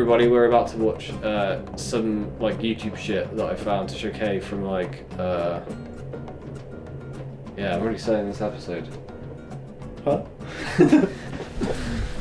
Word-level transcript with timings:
Everybody, 0.00 0.28
we're 0.28 0.46
about 0.46 0.68
to 0.68 0.78
watch 0.78 1.10
uh, 1.22 1.60
some 1.76 2.34
like 2.38 2.56
YouTube 2.60 2.96
shit 2.96 3.36
that 3.36 3.44
I 3.44 3.54
found 3.54 3.90
to 3.90 3.94
showcase 3.94 4.42
from 4.42 4.64
like 4.64 5.04
uh 5.18 5.60
Yeah, 7.54 7.76
I'm 7.76 7.82
really 7.82 7.98
saying 7.98 8.26
this 8.26 8.40
episode. 8.40 8.88
Huh? 10.02 10.24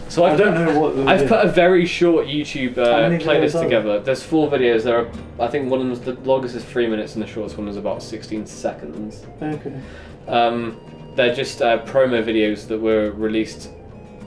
So 0.09 0.25
I 0.25 0.31
I've 0.31 0.37
don't 0.39 0.55
know 0.55 0.77
what. 0.77 0.95
the- 0.97 1.05
I've 1.05 1.29
put 1.29 1.45
a 1.45 1.47
very 1.47 1.85
short 1.85 2.25
YouTube 2.27 2.77
uh, 2.79 3.09
playlist 3.23 3.61
together. 3.61 3.99
There's 4.01 4.23
four 4.23 4.49
videos. 4.51 4.83
There 4.83 4.97
are, 5.05 5.11
I 5.39 5.47
think 5.47 5.69
one 5.71 5.79
of 5.89 6.03
them, 6.03 6.15
the 6.15 6.21
longest 6.27 6.55
is 6.55 6.65
three 6.65 6.87
minutes 6.87 7.13
and 7.13 7.23
the 7.23 7.27
shortest 7.27 7.57
one 7.59 7.67
is 7.69 7.77
about 7.77 8.01
16 8.03 8.45
seconds. 8.47 9.25
Okay. 9.41 9.79
Um, 10.27 10.81
they're 11.15 11.33
just 11.35 11.61
uh, 11.61 11.85
promo 11.85 12.21
videos 12.23 12.67
that 12.67 12.79
were 12.79 13.11
released 13.11 13.69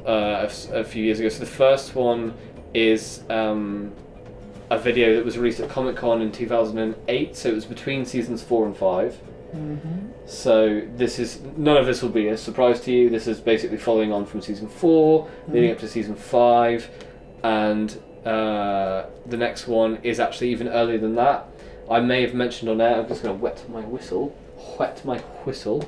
uh, 0.06 0.48
a 0.72 0.84
few 0.84 1.04
years 1.04 1.18
ago. 1.20 1.28
So 1.28 1.40
the 1.40 1.46
first 1.46 1.94
one 1.96 2.32
is 2.74 3.22
um, 3.30 3.92
a 4.70 4.78
video 4.78 5.14
that 5.16 5.24
was 5.24 5.36
released 5.38 5.60
at 5.60 5.68
Comic 5.68 5.96
Con 5.96 6.22
in 6.22 6.32
2008. 6.32 7.36
So 7.36 7.48
it 7.50 7.54
was 7.54 7.64
between 7.64 8.04
seasons 8.04 8.42
four 8.42 8.66
and 8.66 8.76
five. 8.76 9.18
Mm-hmm. 9.54 10.08
So 10.26 10.82
this 10.96 11.18
is 11.18 11.40
none 11.56 11.76
of 11.76 11.84
this 11.86 12.02
will 12.02 12.08
be 12.08 12.28
a 12.28 12.36
surprise 12.38 12.80
to 12.82 12.92
you. 12.92 13.10
This 13.10 13.26
is 13.26 13.38
basically 13.40 13.76
following 13.76 14.10
on 14.12 14.24
from 14.24 14.40
season 14.40 14.68
four, 14.68 15.28
leading 15.48 15.70
Mhm. 15.70 15.74
up 15.74 15.80
to 15.80 15.88
season 15.88 16.14
five, 16.14 16.88
and 17.42 17.98
uh, 18.24 19.04
the 19.26 19.36
next 19.36 19.66
one 19.66 19.98
is 20.02 20.20
actually 20.20 20.50
even 20.50 20.68
earlier 20.68 20.96
than 20.98 21.16
that. 21.16 21.46
I 21.90 22.00
may 22.00 22.22
have 22.22 22.32
mentioned 22.34 22.70
on 22.70 22.80
air. 22.80 23.00
I'm 23.00 23.08
just 23.08 23.22
going 23.22 23.36
to 23.36 23.42
wet 23.42 23.62
my 23.68 23.80
whistle. 23.80 24.34
Wet 24.78 25.04
my 25.04 25.18
whistle. 25.44 25.84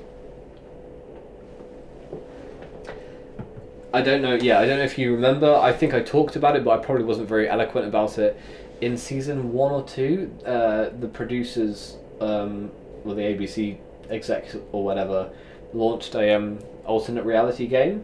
I 3.95 4.03
don't 4.03 4.23
know. 4.23 4.35
Yeah, 4.35 4.59
I 4.59 4.67
don't 4.67 4.79
know 4.79 4.85
if 4.85 4.99
you 4.99 5.15
remember. 5.15 5.55
I 5.55 5.73
think 5.73 5.95
I 5.95 6.03
talked 6.03 6.35
about 6.35 6.57
it, 6.57 6.65
but 6.65 6.81
I 6.81 6.83
probably 6.83 7.05
wasn't 7.05 7.29
very 7.29 7.49
eloquent 7.49 7.87
about 7.87 8.19
it. 8.19 8.37
In 8.81 8.97
season 8.97 9.53
one 9.53 9.71
or 9.71 9.85
two, 9.85 10.37
uh, 10.45 10.91
the 10.99 11.07
producers, 11.07 11.97
um, 12.21 12.73
well, 13.05 13.15
the 13.15 13.23
ABC 13.23 13.79
execs 14.11 14.57
or 14.73 14.85
whatever, 14.85 15.31
launched 15.73 16.17
a 16.17 16.35
um, 16.35 16.59
alternate 16.85 17.25
reality 17.25 17.69
game, 17.69 18.01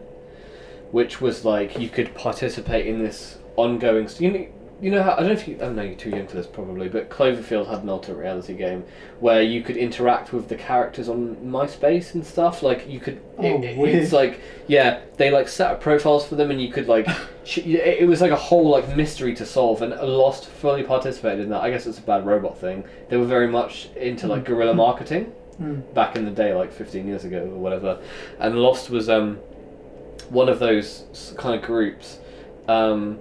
which 0.91 1.19
was 1.19 1.43
like 1.43 1.77
you 1.77 1.89
could 1.89 2.15
participate 2.15 2.87
in 2.87 3.03
this 3.03 3.39
ongoing. 3.57 4.07
You 4.17 4.31
know, 4.31 4.47
you 4.81 4.89
know 4.91 5.03
how 5.03 5.11
I 5.13 5.17
don't 5.17 5.27
know 5.27 5.33
if 5.33 5.47
you. 5.47 5.55
I 5.55 5.59
don't 5.59 5.75
know 5.75 5.83
you're 5.83 5.95
too 5.95 6.09
young 6.09 6.25
for 6.27 6.35
this 6.35 6.47
probably, 6.47 6.89
but 6.89 7.09
Cloverfield 7.09 7.67
had 7.69 7.83
an 7.83 7.89
alternate 7.89 8.17
reality 8.17 8.55
game 8.55 8.83
where 9.19 9.41
you 9.41 9.61
could 9.61 9.77
interact 9.77 10.33
with 10.33 10.49
the 10.49 10.55
characters 10.55 11.07
on 11.07 11.35
MySpace 11.37 12.13
and 12.15 12.25
stuff. 12.25 12.63
Like 12.63 12.87
you 12.89 12.99
could. 12.99 13.21
Oh, 13.37 13.43
it- 13.43 13.63
it- 13.63 13.77
it's 13.95 14.11
like 14.11 14.39
yeah, 14.67 15.01
they 15.17 15.29
like 15.29 15.47
set 15.47 15.69
up 15.71 15.81
profiles 15.81 16.25
for 16.27 16.35
them, 16.35 16.49
and 16.51 16.61
you 16.61 16.71
could 16.71 16.87
like. 16.87 17.07
sh- 17.43 17.59
it 17.59 18.01
it 18.01 18.07
was 18.07 18.21
like 18.21 18.31
a 18.31 18.35
whole 18.35 18.69
like 18.69 18.95
mystery 18.95 19.35
to 19.35 19.45
solve, 19.45 19.81
and 19.81 19.93
Lost 20.01 20.47
fully 20.47 20.83
participated 20.83 21.41
in 21.41 21.49
that. 21.51 21.61
I 21.61 21.69
guess 21.69 21.85
it's 21.85 21.99
a 21.99 22.01
bad 22.01 22.25
robot 22.25 22.57
thing. 22.57 22.83
They 23.09 23.17
were 23.17 23.25
very 23.25 23.47
much 23.47 23.89
into 23.95 24.27
like 24.27 24.45
guerrilla 24.45 24.73
marketing 24.73 25.31
Mm. 25.61 25.93
back 25.93 26.15
in 26.15 26.25
the 26.25 26.31
day, 26.31 26.55
like 26.55 26.71
15 26.71 27.05
years 27.05 27.23
ago 27.23 27.41
or 27.43 27.59
whatever. 27.59 27.99
And 28.39 28.55
Lost 28.57 28.89
was 28.89 29.09
um, 29.09 29.35
one 30.29 30.49
of 30.49 30.57
those 30.59 31.33
kind 31.37 31.53
of 31.53 31.61
groups. 31.61 32.17
Um, 32.67 33.19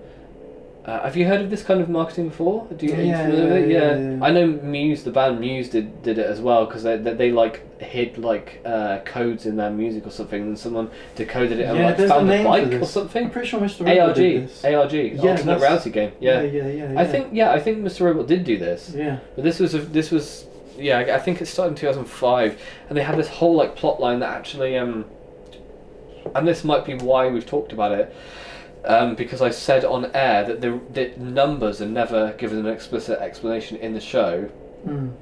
uh, 0.87 1.03
have 1.03 1.15
you 1.17 1.27
heard 1.27 1.41
of 1.43 1.51
this 1.51 1.63
kind 1.63 1.81
of 1.81 1.89
marketing 1.91 2.29
before? 2.29 2.67
Do 2.75 2.87
you, 2.87 2.95
are 2.95 2.97
you 2.97 3.05
Yeah, 3.11 3.29
with 3.29 3.39
it? 3.39 3.69
yeah, 3.69 3.79
Yeah. 3.79 3.97
yeah, 3.99 4.11
yeah. 4.17 4.25
I 4.25 4.31
know 4.31 4.47
Muse, 4.47 5.03
the 5.05 5.11
band 5.11 5.39
Muse, 5.39 5.69
did 5.69 6.03
did 6.03 6.19
it 6.19 6.25
as 6.27 6.41
well 6.41 6.65
because 6.65 6.83
they, 6.83 6.97
they 6.97 7.13
they 7.15 7.31
like 7.33 7.81
hid 7.81 8.17
like 8.19 8.61
uh, 8.65 8.99
codes 9.05 9.45
in 9.47 9.57
their 9.57 9.71
music 9.71 10.07
or 10.07 10.11
something, 10.11 10.41
and 10.43 10.59
someone 10.59 10.91
decoded 11.17 11.61
it 11.61 11.65
and 11.65 11.77
Yeah, 11.79 11.87
like 11.87 11.99
a 11.99 12.09
found 12.09 12.29
a 12.31 12.31
name 12.37 12.45
bike 12.45 12.63
or 12.65 12.71
this. 12.71 12.81
I'm 12.81 12.87
something. 13.03 13.31
pretty 13.31 13.49
sure 13.49 13.61
Mr. 13.61 13.81
Robot 13.87 14.15
did 14.17 14.37
ARG, 14.41 14.49
this. 14.49 14.65
ARG, 14.65 14.93
Yeah, 14.95 15.37
that's- 15.37 15.61
reality 15.61 15.91
game. 15.91 16.13
Yeah, 16.19 16.41
Yeah. 16.43 16.63
yeah, 16.69 16.89
yeah. 16.93 17.01
I 17.01 17.07
think 17.07 17.29
yeah, 17.33 17.53
I 17.53 17.61
think 17.61 17.79
Mr. 17.79 18.01
Robot 18.07 18.27
did 18.27 18.45
do 18.45 18.57
this. 18.57 18.95
Yeah. 18.97 19.19
But 19.35 19.45
this 19.45 19.59
was 19.61 19.75
a, 19.75 19.79
this 19.81 20.11
was 20.11 20.47
yeah, 20.79 20.99
I 20.99 21.17
I 21.17 21.19
think 21.19 21.43
it 21.43 21.47
started 21.47 21.73
in 21.73 21.77
two 21.77 21.87
thousand 21.89 22.07
five, 22.07 22.59
and 22.89 22.97
they 22.97 23.03
had 23.03 23.19
this 23.19 23.29
whole 23.29 23.55
like 23.55 23.77
plot 23.77 24.01
line 24.01 24.21
that 24.21 24.31
actually 24.35 24.79
um, 24.79 25.05
and 26.35 26.49
this 26.49 26.65
might 26.65 26.85
be 26.87 26.95
why 26.95 27.29
we've 27.29 27.47
talked 27.47 27.73
about 27.73 27.93
it, 27.93 28.15
um, 28.85 29.15
because 29.15 29.43
I 29.43 29.51
said 29.51 29.85
on 29.85 30.11
air 30.15 30.45
that 30.45 30.61
the 30.61 30.81
the 30.93 31.13
numbers 31.19 31.81
are 31.83 31.87
never 31.87 32.33
given 32.33 32.59
an 32.59 32.67
explicit 32.67 33.19
explanation 33.21 33.77
in 33.79 33.95
the 33.95 34.01
show, 34.01 34.51
Mm. 34.87 35.13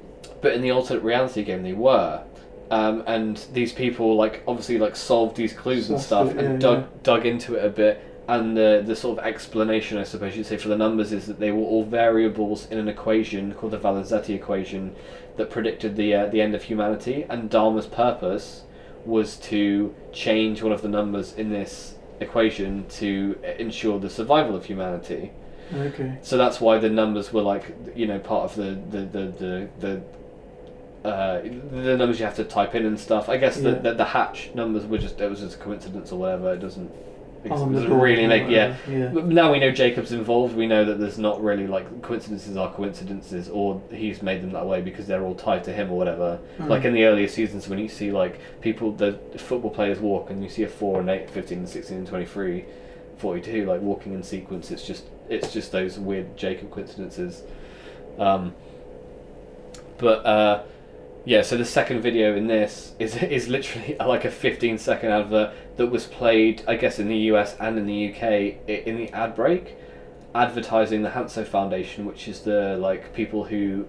but 0.41 0.53
in 0.53 0.61
the 0.61 0.71
alternate 0.71 1.03
reality 1.03 1.43
game 1.43 1.63
they 1.63 1.73
were. 1.73 2.23
Um, 2.71 3.03
and 3.07 3.37
these 3.51 3.73
people 3.73 4.15
like 4.15 4.43
obviously 4.47 4.77
like 4.77 4.95
solved 4.95 5.35
these 5.35 5.53
clues 5.53 5.89
and 5.89 5.99
stuff 5.99 6.29
it, 6.29 6.37
and 6.37 6.61
dug 6.61 6.79
yeah. 6.81 6.87
dug 7.01 7.25
into 7.25 7.55
it 7.55 7.65
a 7.65 7.69
bit 7.69 7.99
and 8.27 8.55
the 8.55 8.83
the 8.85 8.95
sort 8.95 9.17
of 9.17 9.25
explanation 9.25 9.97
I 9.97 10.03
suppose 10.03 10.37
you'd 10.37 10.45
say 10.45 10.57
for 10.57 10.67
the 10.69 10.77
numbers 10.77 11.11
is 11.11 11.25
that 11.25 11.39
they 11.39 11.51
were 11.51 11.63
all 11.63 11.83
variables 11.83 12.67
in 12.69 12.77
an 12.77 12.87
equation 12.87 13.55
called 13.55 13.71
the 13.71 13.79
Valenzetti 13.79 14.35
equation 14.35 14.95
that 15.37 15.49
predicted 15.49 15.95
the 15.95 16.13
uh, 16.13 16.25
the 16.27 16.41
end 16.41 16.53
of 16.53 16.61
humanity 16.63 17.25
and 17.27 17.49
Dharma's 17.49 17.87
purpose 17.87 18.63
was 19.03 19.37
to 19.37 19.95
change 20.13 20.61
one 20.61 20.71
of 20.71 20.83
the 20.83 20.89
numbers 20.89 21.33
in 21.33 21.49
this 21.49 21.95
equation 22.19 22.85
to 22.89 23.37
ensure 23.57 23.99
the 23.99 24.09
survival 24.09 24.55
of 24.55 24.65
humanity. 24.65 25.31
Okay. 25.73 26.17
So 26.21 26.37
that's 26.37 26.59
why 26.59 26.79
the 26.79 26.89
numbers 26.89 27.31
were 27.31 27.41
like, 27.43 27.75
you 27.95 28.07
know, 28.07 28.19
part 28.19 28.43
of 28.51 28.55
the 28.55 28.71
the 28.89 29.05
the 29.05 29.25
the, 29.43 29.69
the 31.03 31.07
uh, 31.07 31.41
the 31.41 31.95
numbers 31.95 32.19
you 32.19 32.25
have 32.25 32.35
to 32.35 32.43
type 32.43 32.75
in 32.75 32.85
and 32.85 32.99
stuff. 32.99 33.29
I 33.29 33.37
guess 33.37 33.57
the, 33.57 33.71
Yeah. 33.71 33.79
the 33.79 33.93
the 33.93 34.05
hatch 34.05 34.49
numbers 34.53 34.85
were 34.85 34.97
just 34.97 35.19
it 35.21 35.29
was 35.29 35.39
just 35.39 35.55
a 35.55 35.59
coincidence 35.59 36.11
or 36.11 36.19
whatever. 36.19 36.53
It 36.53 36.59
doesn't 36.59 36.91
it 37.43 37.51
On 37.51 37.71
the 37.71 37.81
doesn't 37.81 37.97
really 37.97 38.27
make 38.27 38.49
yeah. 38.49 38.75
Yeah. 38.87 39.11
Now 39.11 39.51
we 39.51 39.59
know 39.59 39.71
Jacob's 39.71 40.11
involved. 40.11 40.55
We 40.55 40.67
know 40.67 40.83
that 40.83 40.99
there's 40.99 41.17
not 41.17 41.41
really 41.41 41.67
like 41.67 42.01
coincidences 42.01 42.57
are 42.57 42.71
coincidences, 42.73 43.47
or 43.47 43.81
he's 43.91 44.21
made 44.21 44.41
them 44.41 44.51
that 44.51 44.65
way 44.65 44.81
because 44.81 45.07
they're 45.07 45.23
all 45.23 45.35
tied 45.35 45.63
to 45.65 45.73
him 45.73 45.89
or 45.89 45.97
whatever. 45.97 46.39
Mm. 46.57 46.67
Like 46.67 46.83
in 46.83 46.93
the 46.93 47.05
earlier 47.05 47.29
seasons, 47.29 47.69
when 47.69 47.79
you 47.79 47.87
see 47.87 48.11
like 48.11 48.41
people, 48.59 48.91
the 48.91 49.13
football 49.37 49.71
players 49.71 49.99
walk, 49.99 50.29
and 50.29 50.43
you 50.43 50.49
see 50.49 50.63
a 50.63 50.67
four 50.67 50.99
and 50.99 51.09
eight, 51.09 51.29
15 51.29 51.59
and 51.59 51.69
16 51.69 51.97
and 51.97 52.07
23, 52.07 52.65
42, 53.17 53.65
like 53.65 53.81
walking 53.81 54.13
in 54.13 54.21
sequence. 54.21 54.69
It's 54.69 54.85
just 54.85 55.05
it's 55.29 55.53
just 55.53 55.71
those 55.71 55.97
weird 55.97 56.35
Jacob 56.35 56.71
coincidences. 56.71 57.43
Um, 58.17 58.53
but 59.97 60.25
uh, 60.25 60.63
yeah, 61.25 61.41
so 61.41 61.57
the 61.57 61.65
second 61.65 62.01
video 62.01 62.35
in 62.35 62.47
this 62.47 62.93
is 62.99 63.15
is 63.23 63.47
literally 63.47 63.95
like 63.99 64.25
a 64.25 64.31
15 64.31 64.77
second 64.77 65.11
advert 65.11 65.53
that 65.77 65.87
was 65.87 66.05
played, 66.05 66.63
I 66.67 66.75
guess, 66.75 66.99
in 66.99 67.07
the 67.07 67.17
US 67.33 67.55
and 67.59 67.77
in 67.77 67.85
the 67.85 68.11
UK 68.13 68.23
in 68.67 68.97
the 68.97 69.09
ad 69.13 69.35
break, 69.35 69.75
advertising 70.33 71.01
the 71.03 71.09
Hanso 71.09 71.45
Foundation, 71.45 72.05
which 72.05 72.27
is 72.27 72.41
the 72.41 72.77
like 72.77 73.13
people 73.13 73.43
who 73.45 73.87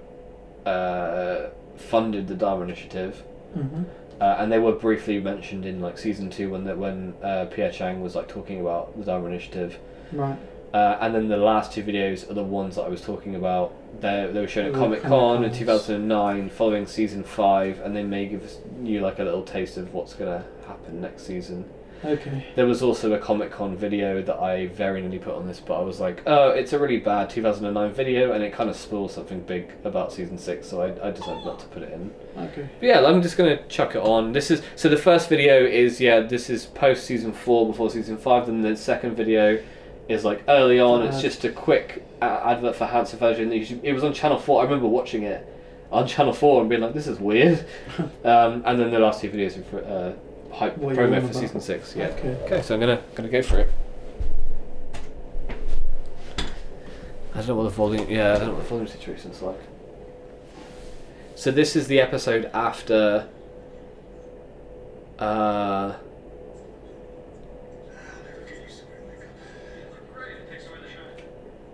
uh, 0.67 1.51
funded 1.77 2.29
the 2.29 2.35
Dharma 2.35 2.65
Initiative. 2.65 3.23
hmm 3.55 3.85
Uh, 4.21 4.37
and 4.39 4.53
they 4.53 4.59
were 4.59 4.73
briefly 4.73 5.19
mentioned 5.19 5.65
in 5.65 5.81
like 5.81 5.97
season 5.97 6.29
two 6.29 6.51
when 6.51 6.65
that 6.65 6.77
when 6.77 7.15
uh, 7.23 7.47
Pierre 7.47 7.73
Chang 7.73 8.03
was 8.03 8.15
like 8.15 8.29
talking 8.29 8.61
about 8.61 8.95
the 8.99 9.05
Dharma 9.05 9.27
Initiative. 9.29 9.79
Right. 10.13 10.37
Uh, 10.73 10.99
and 11.01 11.15
then 11.15 11.29
the 11.29 11.37
last 11.37 11.73
two 11.73 11.83
videos 11.83 12.31
are 12.31 12.35
the 12.35 12.45
ones 12.45 12.77
that 12.77 12.83
I 12.83 12.89
was 12.89 13.01
talking 13.01 13.35
about. 13.35 13.75
They, 14.01 14.31
they 14.33 14.41
were 14.41 14.49
shown 14.49 14.67
at 14.67 14.73
Comic 14.73 15.03
Con 15.03 15.43
in 15.43 15.53
2009, 15.53 16.49
following 16.51 16.87
season 16.87 17.25
five, 17.25 17.81
and 17.81 17.95
they 17.95 18.05
may 18.05 18.27
give 18.27 18.49
you 18.83 19.01
like 19.01 19.19
a 19.19 19.25
little 19.25 19.43
taste 19.43 19.77
of 19.77 19.93
what's 19.93 20.15
gonna 20.15 20.45
happen 20.67 21.01
next 21.01 21.27
season. 21.27 21.69
Okay. 22.05 22.47
There 22.55 22.67
was 22.67 22.83
also 22.83 23.13
a 23.13 23.19
Comic 23.19 23.51
Con 23.51 23.77
video 23.77 24.23
that 24.23 24.39
I 24.41 24.69
very 24.69 25.03
nearly 25.03 25.19
put 25.19 25.35
on 25.35 25.47
this, 25.47 25.61
but 25.61 25.79
I 25.79 25.83
was 25.83 26.01
like, 26.01 26.23
oh, 26.27 26.51
it's 26.51 26.73
a 26.73 26.79
really 26.79 26.99
bad 26.99 27.29
2009 27.29 27.93
video, 27.93 28.33
and 28.33 28.43
it 28.43 28.53
kind 28.53 28.71
of 28.71 28.77
spoils 28.77 29.13
something 29.13 29.41
big 29.41 29.73
about 29.85 30.13
season 30.13 30.39
six, 30.39 30.69
so 30.69 30.81
I, 30.81 31.09
I 31.09 31.11
decided 31.11 31.45
not 31.45 31.59
to 31.61 31.67
put 31.67 31.83
it 31.83 31.93
in. 31.93 32.11
Okay. 32.39 32.69
But 32.79 32.87
yeah, 32.87 33.05
I'm 33.05 33.21
just 33.21 33.37
gonna 33.37 33.63
chuck 33.67 33.97
it 33.97 34.03
on. 34.03 34.33
This 34.33 34.51
is 34.51 34.63
so 34.77 34.89
the 34.89 34.97
first 34.97 35.29
video 35.29 35.65
is 35.65 36.01
yeah, 36.01 36.21
this 36.21 36.49
is 36.49 36.67
post 36.67 37.05
season 37.05 37.33
four 37.33 37.67
before 37.67 37.91
season 37.91 38.17
five. 38.17 38.47
Then 38.47 38.63
the 38.63 38.77
second 38.77 39.17
video 39.17 39.61
is 40.11 40.25
like 40.25 40.43
early 40.49 40.81
on. 40.81 41.03
It's 41.03 41.19
Uh, 41.19 41.23
just 41.23 41.45
a 41.45 41.51
quick 41.51 42.03
a- 42.21 42.25
advert 42.25 42.77
for 42.77 42.87
Hanso 42.87 43.17
version. 43.19 43.53
It 43.53 43.93
was 43.93 44.05
on 44.05 44.13
Channel 44.13 44.39
Four. 44.39 44.61
I 44.61 44.65
remember 44.65 44.89
watching 44.89 45.23
it 45.23 45.47
on 45.93 46.07
Channel 46.07 46.33
Four 46.33 46.61
and 46.61 46.69
being 46.69 46.83
like, 46.83 46.95
this 46.95 47.07
is 47.07 47.19
weird. 47.21 47.65
um, 48.25 48.63
and 48.67 48.79
then 48.81 48.91
the 48.91 48.99
last 48.99 49.21
two 49.21 49.31
videos 49.31 49.59
are 49.59 49.63
for 49.65 49.79
uh, 49.85 50.55
hype 50.55 50.77
What 50.79 50.97
promo 50.97 51.15
for 51.15 51.19
about? 51.19 51.35
season 51.35 51.61
six. 51.61 51.95
Yeah. 51.97 52.07
Okay. 52.09 52.37
Okay, 52.45 52.63
so 52.63 52.75
I'm 52.75 52.81
gonna 52.81 53.01
gonna 53.15 53.29
go 53.29 53.43
for 53.43 53.59
it. 53.61 53.71
I 57.33 57.39
don't 57.39 57.47
know 57.49 57.55
what 57.55 57.63
the 57.65 57.71
volume. 57.71 58.11
Yeah, 58.11 58.35
I 58.35 58.39
don't 58.39 58.49
know 58.49 58.55
what 58.55 58.63
the 58.65 58.69
volume 58.69 58.89
situation's 58.89 59.41
like. 59.41 59.61
So 61.37 61.51
this 61.51 61.77
is 61.77 61.87
the 61.87 62.01
episode 62.01 62.51
after. 62.53 63.29
Uh, 65.19 65.95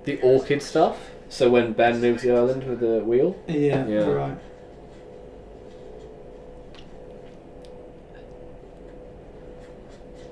the 0.07 0.19
orchid 0.23 0.63
stuff. 0.63 1.11
So 1.29 1.51
when 1.51 1.73
Ben 1.75 2.01
moves 2.01 2.23
the 2.23 2.31
island 2.31 2.65
with 2.65 2.81
the 2.81 3.01
wheel. 3.05 3.37
Yeah. 3.47 3.87
Yeah. 3.87 4.07
Right. 4.07 4.39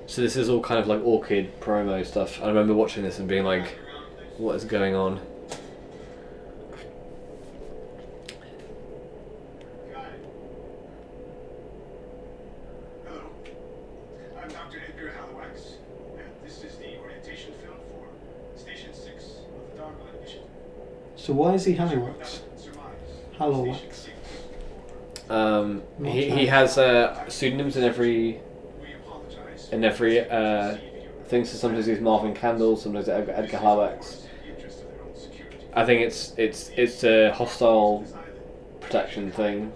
So 0.06 0.22
this 0.22 0.36
is 0.36 0.48
all 0.48 0.60
kind 0.60 0.78
of 0.78 0.86
like 0.86 1.02
orchid 1.04 1.60
promo 1.60 2.06
stuff. 2.06 2.40
I 2.40 2.46
remember 2.46 2.72
watching 2.72 3.02
this 3.02 3.18
and 3.18 3.28
being 3.28 3.44
like, 3.44 3.76
What 4.38 4.54
is 4.54 4.64
going 4.64 4.94
on? 4.94 5.20
Hello. 13.06 13.20
I'm 14.40 14.48
Dr. 14.48 14.82
Edgar 14.88 15.12
Halliwax, 15.18 15.74
and 16.16 16.28
this 16.44 16.62
is 16.64 16.76
the 16.78 16.98
orientation 16.98 17.52
film 17.62 17.76
for 17.90 18.58
Station 18.58 18.94
6 18.94 19.06
of 19.06 19.70
the 19.72 19.78
Dharma 19.78 19.96
Initiative. 20.20 20.48
So 21.24 21.32
why 21.32 21.54
is 21.54 21.64
he 21.64 21.74
Halliwax? 21.74 22.40
surmise, 22.58 22.76
Halliwax. 23.38 23.76
Station 23.76 23.92
6 25.24 25.30
Um, 25.30 25.82
he, 26.04 26.28
he 26.28 26.46
has 26.48 26.76
uh, 26.76 27.26
pseudonyms 27.30 27.78
in 27.78 27.82
every 27.84 28.40
in 29.72 29.84
every 29.84 30.20
uh, 30.28 30.76
thing. 31.28 31.46
So 31.46 31.56
sometimes 31.56 31.86
he's 31.86 31.98
Marvin 32.00 32.34
Candle, 32.34 32.76
sometimes 32.76 33.08
Edgar, 33.08 33.32
Edgar 33.32 33.56
Halliwax. 33.56 34.24
In 34.24 34.48
the 34.50 34.54
interest 34.54 34.82
of 34.82 34.88
their 34.90 35.02
own 35.02 35.16
security. 35.16 35.56
I 35.72 35.86
think 35.86 36.02
it's 36.02 36.34
it's 36.36 36.68
it's 36.76 37.04
a 37.04 37.30
hostile 37.32 38.04
protection 38.82 39.30
thing. 39.32 39.72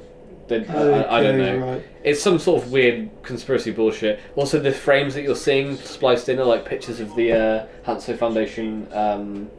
They, 0.49 0.67
I, 0.67 0.75
I- 0.83 1.19
I 1.19 1.23
don't 1.23 1.39
know. 1.39 1.57
Right. 1.57 1.85
It's 2.05 2.23
some 2.23 2.39
sort 2.39 2.63
of 2.63 2.71
weird 2.71 3.09
conspiracy 3.23 3.71
bullshit. 3.71 4.21
Also, 4.37 4.59
the 4.61 4.73
frames 4.73 5.15
that 5.15 5.23
you're 5.23 5.35
seeing 5.35 5.77
spliced 5.77 6.29
in 6.29 6.39
are 6.41 6.45
like 6.45 6.67
pictures 6.67 7.01
of 7.01 7.17
the 7.17 7.33
uh, 7.33 7.67
Hanso 7.87 8.19
Foundation 8.19 8.87
um, 8.93 9.51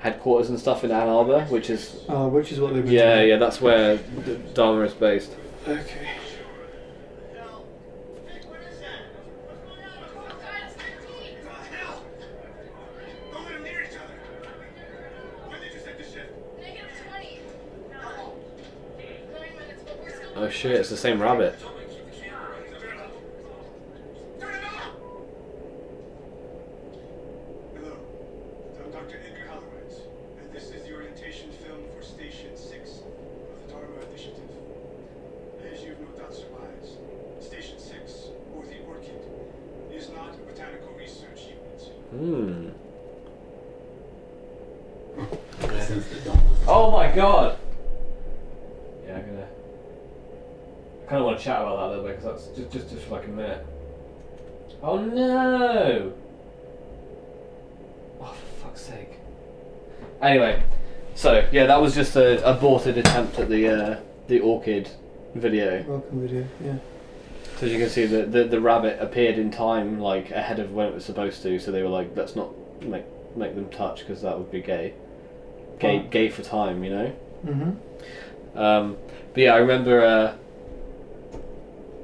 headquarters 0.00 0.50
and 0.50 0.58
stuff 0.58 0.82
in 0.84 0.90
Ann 0.90 1.08
Arbor, 1.08 1.44
which 1.46 1.70
is 1.70 2.00
Oh, 2.08 2.28
which 2.28 2.52
is 2.52 2.60
what 2.60 2.74
they've 2.74 2.84
been 2.84 2.92
yeah, 2.92 3.16
doing. 3.16 3.28
yeah, 3.30 3.36
that's 3.36 3.60
where 3.60 3.96
D- 3.98 4.38
Dharma 4.54 4.82
is 4.82 4.94
based. 4.94 5.30
Okay. 5.68 6.08
Don't 13.32 13.44
let 13.44 13.52
them 13.54 13.62
near 13.62 13.82
each 13.82 13.96
other. 13.96 14.14
When 15.48 15.60
did 15.60 15.72
you 15.72 15.78
set 15.80 15.96
the 15.98 16.04
shift? 16.04 16.32
Oh 20.36 20.48
shit, 20.48 20.72
it's 20.72 20.88
the 20.90 20.96
same 20.96 21.20
rabbit. 21.20 21.58
Turn 21.60 21.70
it 24.54 24.64
off! 24.64 24.92
Hello. 27.76 27.96
I'm 28.82 28.90
Dr. 28.90 29.20
Edgar 29.26 29.46
Halliwax, 29.50 29.90
and 30.40 30.46
this 30.52 30.70
is 30.70 30.82
the 30.84 30.94
orientation 30.94 31.50
film 31.52 31.82
for 31.94 32.02
Station 32.02 32.56
6 32.56 32.70
of 32.70 32.76
the 33.66 33.72
Dharma 33.72 34.00
Initiative. 34.08 34.50
As 35.70 35.82
you've 35.82 36.00
no 36.00 36.06
doubt 36.18 36.32
surmised, 36.34 36.96
Station 37.40 37.78
6, 37.78 38.28
or 38.56 38.62
the 38.64 38.78
Orchid, 38.88 39.22
is 39.92 40.08
not 40.10 40.34
a 40.34 40.38
botanical 40.38 40.92
research 40.96 41.48
unit. 41.50 41.82
Hmm. 42.10 42.70
Since 45.90 46.06
the 46.06 46.20
dawn 46.20 46.38
of 46.38 46.68
Oh 46.68 46.90
my 46.92 47.10
god! 47.10 47.58
Yeah, 49.04 49.16
I'm 49.16 49.26
gonna. 49.26 49.48
I 51.02 51.06
kind 51.08 51.18
of 51.18 51.24
want 51.24 51.38
to 51.38 51.44
chat 51.44 51.60
about 51.60 51.78
that 51.78 51.86
a 51.86 51.88
little 51.88 52.04
bit 52.04 52.16
because 52.16 52.44
that's 52.44 52.56
just, 52.56 52.70
just 52.70 52.90
just 52.90 53.06
for 53.06 53.16
like 53.16 53.24
a 53.24 53.30
minute. 53.30 53.66
Oh 54.84 54.98
no! 54.98 56.12
Oh, 58.20 58.24
for 58.24 58.66
fuck's 58.66 58.82
sake. 58.82 59.14
Anyway, 60.22 60.62
so 61.16 61.44
yeah, 61.50 61.66
that 61.66 61.82
was 61.82 61.92
just 61.92 62.14
a 62.14 62.48
aborted 62.48 62.96
attempt 62.96 63.40
at 63.40 63.48
the 63.48 63.66
uh, 63.66 64.00
the 64.28 64.38
orchid 64.38 64.90
video. 65.34 65.82
Welcome 65.82 66.20
video. 66.20 66.46
Yeah. 66.62 66.76
So 67.56 67.66
as 67.66 67.72
you 67.72 67.80
can 67.80 67.88
see, 67.88 68.06
the, 68.06 68.26
the 68.26 68.44
the 68.44 68.60
rabbit 68.60 69.02
appeared 69.02 69.38
in 69.38 69.50
time, 69.50 69.98
like 69.98 70.30
ahead 70.30 70.60
of 70.60 70.70
when 70.70 70.86
it 70.86 70.94
was 70.94 71.04
supposed 71.04 71.42
to. 71.42 71.58
So 71.58 71.72
they 71.72 71.82
were 71.82 71.88
like, 71.88 72.12
let's 72.14 72.36
not 72.36 72.52
make 72.80 73.06
make 73.34 73.56
them 73.56 73.68
touch 73.70 74.06
because 74.06 74.22
that 74.22 74.38
would 74.38 74.52
be 74.52 74.60
gay. 74.60 74.94
Gay, 75.80 76.06
gay 76.10 76.28
for 76.28 76.42
time, 76.42 76.84
you 76.84 76.90
know. 76.90 77.12
Mhm. 77.46 77.76
Um, 78.54 78.96
but 79.34 79.42
yeah, 79.42 79.54
I 79.54 79.58
remember 79.58 80.02
uh, 80.02 80.34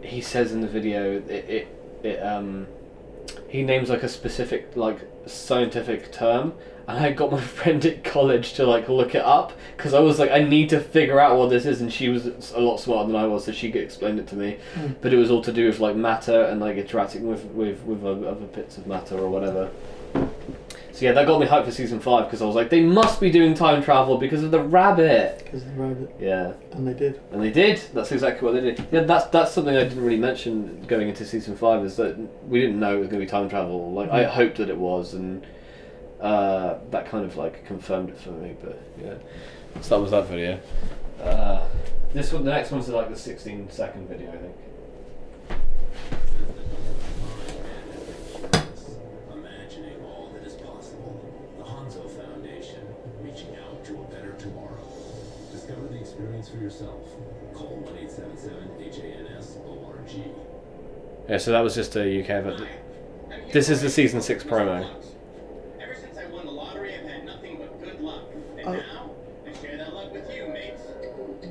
he 0.03 0.21
says 0.21 0.53
in 0.53 0.61
the 0.61 0.69
video 0.69 1.17
it, 1.29 1.31
it 1.49 1.69
it 2.03 2.17
um 2.23 2.67
he 3.49 3.63
names 3.63 3.89
like 3.91 4.03
a 4.03 4.09
specific 4.09 4.77
like 4.77 4.99
scientific 5.27 6.13
term, 6.13 6.55
and 6.89 6.99
I 6.99 7.13
got 7.13 7.31
my 7.33 7.41
friend 7.61 7.85
at 7.85 8.05
college 8.05 8.53
to 8.55 8.67
like 8.67 8.89
look 8.89 9.15
it 9.15 9.23
up 9.25 9.53
because 9.77 9.95
I 9.95 10.01
was 10.01 10.19
like 10.19 10.31
I 10.31 10.43
need 10.43 10.69
to 10.71 10.81
figure 10.81 11.19
out 11.21 11.39
what 11.39 11.51
this 11.51 11.67
is, 11.67 11.81
and 11.81 11.93
she 11.93 12.09
was 12.09 12.27
a 12.53 12.61
lot 12.61 12.79
smarter 12.79 13.07
than 13.13 13.17
I 13.17 13.27
was, 13.27 13.45
so 13.45 13.53
she 13.53 13.71
could 13.73 13.83
explain 13.83 14.19
it 14.19 14.27
to 14.29 14.37
me. 14.37 14.59
Mm. 14.75 14.97
But 15.01 15.13
it 15.13 15.17
was 15.17 15.31
all 15.31 15.43
to 15.43 15.53
do 15.53 15.67
with 15.67 15.81
like 15.81 15.97
matter 15.97 16.43
and 16.45 16.61
like 16.61 16.77
interacting 16.77 17.27
with 17.27 17.45
with 17.47 17.83
with 17.83 18.05
other 18.05 18.47
bits 18.47 18.79
of 18.79 18.87
matter 18.87 19.17
or 19.19 19.29
whatever. 19.29 19.71
So 20.93 21.05
yeah, 21.05 21.13
that 21.13 21.27
got 21.27 21.39
me 21.41 21.47
hyped 21.47 21.67
for 21.67 21.71
season 21.73 22.01
five 22.01 22.25
because 22.25 22.41
I 22.41 22.47
was 22.47 22.55
like, 22.55 22.71
they 22.71 22.81
must 22.81 23.21
be 23.21 23.31
doing 23.31 23.53
time 23.53 23.83
travel 23.83 24.17
because 24.17 24.43
of 24.43 24.51
the 24.51 24.61
rabbit. 24.63 25.43
Because 25.45 25.61
of 25.63 25.75
the 25.77 25.83
rabbit. 25.83 26.17
Yeah. 26.19 26.55
And 26.73 26.89
they 26.89 26.95
did. 26.95 27.21
And 27.33 27.43
they 27.43 27.51
did. 27.51 27.83
That's 27.93 28.13
exactly 28.13 28.47
what 28.47 28.55
they 28.55 28.63
did. 28.63 28.87
Yeah, 28.91 29.01
that's 29.03 29.27
that's 29.27 29.53
something 29.53 29.77
I 29.77 29.83
didn't 29.83 30.03
really 30.03 30.17
mention 30.17 30.83
going 30.87 31.11
into 31.11 31.27
season 31.27 31.55
five 31.55 31.85
is 31.85 31.97
that 31.97 32.17
we 32.49 32.61
didn't 32.63 32.81
know 32.81 32.97
it 32.97 33.01
was 33.01 33.09
going 33.09 33.21
to 33.21 33.27
be 33.27 33.31
time 33.31 33.51
travel. 33.51 33.93
Like 33.93 34.11
I 34.11 34.25
Mhm. 34.25 34.29
hoped 34.31 34.57
that 34.57 34.71
it 34.71 34.79
was, 34.79 35.13
and 35.13 35.47
uh, 36.21 36.79
that 36.91 37.09
kind 37.09 37.25
of 37.25 37.37
like 37.37 37.65
confirmed 37.67 38.11
it 38.11 38.19
for 38.19 38.31
me. 38.31 38.57
But 38.63 38.81
yeah, 39.03 39.15
so 39.81 39.97
that 39.97 40.03
was 40.03 40.11
that 40.13 40.27
video. 40.27 40.61
Uh, 41.21 41.67
this 42.13 42.33
one, 42.33 42.45
the 42.45 42.51
next 42.51 42.71
one's 42.71 42.89
like 42.89 43.11
the 43.11 43.17
16 43.17 43.71
second 43.71 44.09
video, 44.09 44.31
I 44.33 44.37
think. 44.37 44.55
Imagining 49.33 50.03
all 50.05 50.31
that 50.35 50.45
is 50.47 50.55
possible. 50.55 51.21
The 51.59 51.65
Hanso 51.65 52.09
Foundation, 52.11 52.81
reaching 53.23 53.57
out 53.57 53.85
to 53.85 53.95
a 53.95 54.05
better 54.05 54.33
tomorrow. 54.39 54.79
Discover 55.53 55.89
the 55.89 55.99
experience 56.01 56.49
for 56.49 56.57
yourself. 56.59 57.03
Call 57.55 57.83
1-877-HANS-ORG. 58.01 60.11
Yeah, 61.29 61.39
so 61.39 61.51
that 61.53 61.61
was 61.61 61.75
just 61.75 61.97
a 61.97 62.21
UK 62.23 62.31
event. 62.31 62.63
This 63.53 63.69
is 63.69 63.83
the 63.83 63.91
season 63.91 64.21
six 64.23 64.45
promo. 64.45 64.89
Ever 65.81 65.95
since 65.95 66.17
I 66.19 66.27
won 66.27 66.47
the 66.47 66.53
lottery, 66.53 66.95
I've 66.95 67.07
had 67.09 67.25
nothing 67.25 67.57
but 67.59 67.81
good 67.83 68.01
luck. 68.01 68.23
And 68.59 68.69
Oh. 68.69 68.73
now, 68.75 69.11
I 69.47 69.53
share 69.61 69.77
that 69.77 69.93
luck 69.93 70.13
with 70.13 70.31
you, 70.35 70.47
mates. 70.49 70.83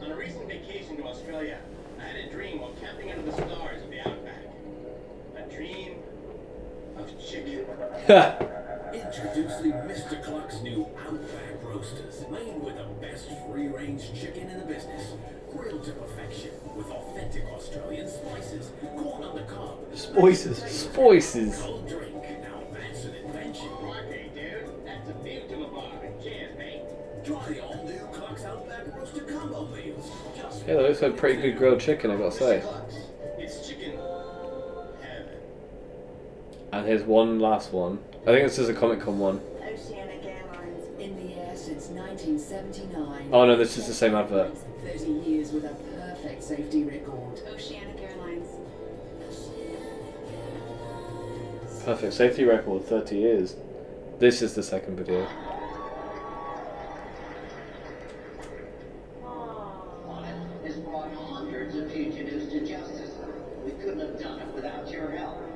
On 0.02 0.12
a 0.12 0.16
recent 0.16 0.48
vacation 0.48 0.98
to 0.98 1.04
Australia, 1.06 1.58
I 2.00 2.04
had 2.04 2.16
a 2.26 2.30
dream 2.32 2.60
while 2.62 2.74
camping 2.82 3.12
under 3.12 3.24
the 3.24 3.34
stars 3.34 3.82
of 3.84 3.90
the 3.90 4.00
outback. 4.00 4.44
A 5.38 5.42
dream 5.54 5.92
of 5.94 5.98
chicken. 7.20 7.66
Introducing 8.94 9.72
Mr. 9.74 10.24
Cluck's 10.24 10.62
new 10.62 10.88
Outback 11.06 11.64
Roasters, 11.64 12.26
made 12.32 12.62
with 12.64 12.78
the 12.78 12.86
best 13.06 13.28
free-range 13.50 14.14
chicken 14.20 14.50
in 14.50 14.60
the 14.60 14.66
business. 14.66 15.14
Grilled 15.52 15.84
to 15.86 15.92
perfection 15.94 16.52
with 16.76 16.88
authentic 16.92 17.46
Australian 17.54 18.08
spices, 18.10 18.72
corn 18.98 19.24
on 19.24 19.36
the 19.36 19.44
cob, 19.44 19.80
Voices. 20.14 20.86
Voices. 20.88 21.58
cold 21.62 21.88
drink. 21.88 22.14
Now 22.42 22.62
that's 22.74 23.06
an 23.06 23.16
invention. 23.16 23.70
Okay, 23.84 24.30
dude, 24.34 24.86
that's 24.86 25.10
a 25.10 25.14
view 25.24 25.42
to 25.50 25.64
a 25.64 25.68
bar. 25.68 25.92
Cheers, 26.22 26.58
mate. 26.58 26.82
Try 27.26 27.48
the 27.50 27.64
all-new 27.64 28.00
Cluck's 28.14 28.44
Outback 28.44 28.96
Roaster 28.96 29.22
combo 29.24 29.68
meals. 29.68 30.12
Just 30.38 30.68
Yeah, 30.68 30.76
that 30.76 30.84
looks 30.84 31.02
like 31.02 31.18
pretty 31.18 31.42
good 31.42 31.58
grilled 31.58 31.80
chicken, 31.80 32.12
I 32.12 32.16
gotta 32.18 32.32
say. 32.32 32.64
And 36.76 36.86
here's 36.86 37.04
one 37.04 37.40
last 37.40 37.72
one. 37.72 38.00
I 38.24 38.26
think 38.26 38.46
this 38.46 38.60
is 38.60 38.68
a 38.68 38.74
Comic 38.74 39.00
Con 39.00 39.18
one. 39.18 39.40
Oceanic 39.64 40.26
Airlines 40.26 40.84
in 41.00 41.16
the 41.16 41.36
air 41.36 41.56
since 41.56 41.88
1979. 41.88 43.30
Oh 43.32 43.46
no, 43.46 43.56
this 43.56 43.78
is 43.78 43.88
the 43.88 43.94
same 43.94 44.14
advert. 44.14 44.58
30 44.84 45.10
years 45.10 45.54
with 45.54 45.64
a 45.64 45.74
perfect 45.98 46.44
safety 46.44 46.84
record. 46.84 47.40
Oceanic 47.48 47.98
Airlines. 48.02 48.50
Perfect 51.86 52.14
safety 52.14 52.44
record, 52.44 52.84
30 52.84 53.16
years. 53.16 53.56
This 54.20 54.42
is 54.42 54.54
the 54.54 54.64
second 54.64 54.98
video. 54.98 55.26
has 60.66 60.76
brought 60.80 61.14
hundreds 61.14 61.76
of 61.76 61.90
fugitives 61.90 62.52
to 62.52 62.68
justice. 62.68 63.12
We 63.64 63.72
couldn't 63.72 64.02
have 64.02 64.20
done 64.20 64.40
it 64.40 64.54
without 64.54 64.92
your 64.92 65.12
help. 65.12 65.55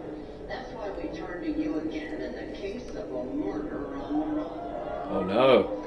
That's 0.49 0.71
why 0.71 0.89
we 0.89 1.15
turn 1.15 1.43
to 1.43 1.51
you 1.51 1.77
again 1.77 2.21
in 2.21 2.33
the 2.33 2.57
case 2.57 2.89
of 2.89 3.13
a 3.13 3.23
murder 3.23 3.95
on 3.97 4.19
the 4.19 4.25
run. 4.25 4.49
Oh 5.11 5.23
no. 5.23 5.85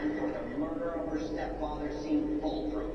And 0.00 0.18
for 0.18 0.28
the 0.28 0.58
murder 0.58 0.90
of 0.90 1.10
her 1.10 1.18
stepfather 1.18 1.90
seemed 2.02 2.42
foolproof. 2.42 2.92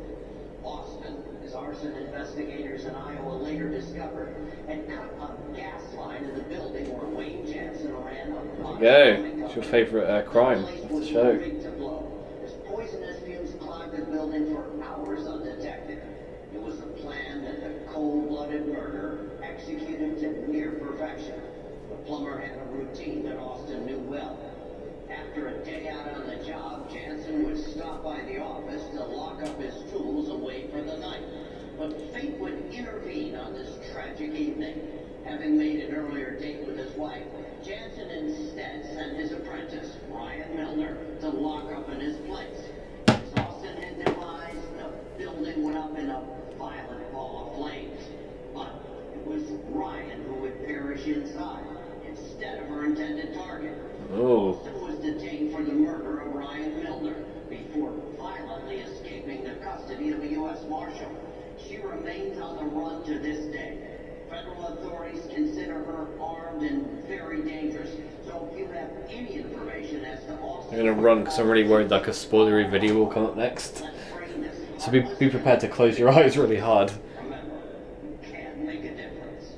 Austen, 0.63 1.23
as 1.43 1.53
arson 1.53 1.93
investigators 1.95 2.85
in 2.85 2.93
Iowa 2.93 3.33
later 3.37 3.67
discovered, 3.67 4.35
had 4.67 4.87
cut 4.87 5.05
a 5.19 5.55
gas 5.55 5.81
line 5.95 6.23
in 6.23 6.35
the 6.35 6.43
building 6.43 6.85
where 6.95 7.07
Wayne 7.07 7.51
Janssen 7.51 7.95
ran 8.03 8.31
a 8.33 8.79
There 8.79 9.25
you 9.25 9.39
go. 9.39 9.45
It's 9.47 9.55
your 9.55 9.63
favourite 9.63 10.07
uh, 10.07 10.21
crime 10.23 10.65
of 10.65 10.89
the 10.89 11.05
show. 11.05 11.35
Big 11.35 11.63
to 11.63 11.69
blow. 11.71 12.13
As 12.45 12.51
poisonous 12.67 13.19
fumes 13.23 13.55
clogged 13.59 13.97
the 13.97 14.05
building 14.05 14.53
for 14.53 14.65
hours 14.83 15.25
undetected. 15.25 16.03
It 16.53 16.61
was 16.61 16.79
a 16.79 16.87
planned 17.01 17.45
and 17.45 17.63
a 17.63 17.91
cold-blooded 17.91 18.67
murder 18.67 19.31
executed 19.41 19.96
perfection. 20.77 21.41
The 21.89 21.95
plumber 22.05 22.39
had 22.39 22.57
a 22.57 22.65
routine 22.71 23.23
that 23.23 23.37
Austen 23.37 23.85
knew 23.85 23.99
well. 23.99 24.39
After 25.09 25.47
a 25.47 25.63
day 25.63 25.87
out 25.89 26.07
on 26.15 26.27
the 26.27 26.43
job, 26.45 26.91
Janssen 26.91 27.45
would 27.45 27.57
stop 27.57 28.03
by 28.03 28.21
the 28.21 28.39
office 28.39 28.83
to 28.93 29.03
lock 29.03 29.41
up 29.41 29.59
his 29.59 29.75
tools 29.91 30.29
away 30.29 30.67
for 30.71 30.81
the 30.81 30.97
night. 30.97 31.23
But 31.77 32.13
fate 32.13 32.37
would 32.39 32.73
intervene 32.73 33.35
on 33.35 33.53
this 33.53 33.69
tragic 33.93 34.31
evening. 34.31 34.81
Having 35.25 35.57
made 35.57 35.79
an 35.81 35.95
earlier 35.95 36.39
date 36.39 36.65
with 36.65 36.77
his 36.77 36.91
wife, 36.97 37.23
Janssen 37.63 38.09
instead 38.09 38.85
sent 38.93 39.17
his 39.17 39.31
apprentice, 39.31 39.95
Ryan 40.09 40.55
Milner, 40.55 40.97
to 41.21 41.29
lock 41.29 41.71
up 41.71 41.89
in 41.89 41.99
his 41.99 42.17
place. 42.27 42.69
As 43.07 43.19
Austen 43.37 43.77
had 43.77 44.05
devised, 44.05 44.77
the 44.77 44.91
building 45.17 45.63
went 45.63 45.77
up 45.77 45.97
in 45.97 46.09
a 46.09 46.23
violent 46.57 47.11
ball 47.11 47.49
of 47.49 47.57
flames. 47.57 47.96
Inside, 51.07 51.63
instead 52.05 52.63
of 52.63 52.67
her 52.67 52.83
intended 52.83 53.33
target. 53.33 53.77
Oh. 54.13 54.55
Austen 54.55 54.81
was 54.81 54.95
detained 54.99 55.53
for 55.53 55.63
the 55.63 55.71
murder 55.71 56.19
of 56.19 56.35
Ryan 56.35 56.83
Milner 56.83 57.15
before 57.49 57.93
violently 58.17 58.79
escaping 58.79 59.45
the 59.45 59.55
custody 59.63 60.11
of 60.11 60.21
a 60.21 60.27
U.S. 60.31 60.65
Marshal. 60.67 61.09
She 61.65 61.77
remains 61.77 62.37
on 62.39 62.57
the 62.57 62.63
run 62.63 63.05
to 63.05 63.19
this 63.19 63.45
day. 63.53 63.77
Federal 64.29 64.67
authorities 64.67 65.23
consider 65.33 65.75
her 65.75 66.07
armed 66.19 66.63
and 66.63 66.85
very 67.07 67.41
dangerous. 67.41 67.89
So 68.25 68.49
if 68.51 68.59
you 68.59 68.67
have 68.73 68.89
any 69.07 69.35
information 69.35 70.03
as 70.03 70.25
to 70.25 70.33
Austen, 70.39 70.77
I'm 70.77 70.85
gonna 70.87 71.01
run 71.01 71.19
because 71.19 71.39
I'm 71.39 71.47
really 71.47 71.67
worried 71.67 71.89
like 71.89 72.07
a 72.07 72.11
spoilery 72.11 72.69
video 72.69 72.95
will 72.95 73.07
come 73.07 73.25
up 73.25 73.37
next. 73.37 73.79
let's 73.79 73.95
bring 74.13 74.41
this. 74.41 74.57
So 74.77 74.91
be, 74.91 74.99
be 75.17 75.29
prepared 75.29 75.61
to 75.61 75.69
close 75.69 75.97
your 75.97 76.09
eyes 76.13 76.37
really 76.37 76.57
hard. 76.59 76.91
Remember, 77.23 77.55
you 78.03 78.17
can 78.29 78.65
make 78.65 78.83
a 78.83 78.89
difference. 78.89 79.53